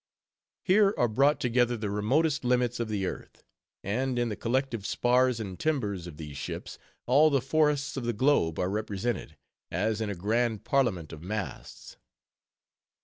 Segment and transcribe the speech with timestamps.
[0.63, 3.43] Here are brought together the remotest limits of the earth;
[3.83, 8.11] and in the collective spars and timbers of these ships, all the forests of the
[8.11, 9.37] globe are represented,
[9.69, 11.97] as in a grand parliament of masts.